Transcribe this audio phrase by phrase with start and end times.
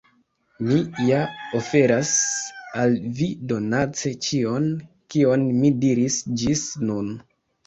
[0.67, 0.75] Mi
[1.09, 1.17] ja
[1.59, 2.13] oferas
[2.85, 4.67] al vi donace ĉion,
[5.15, 7.15] kion mi diris ĝis nun.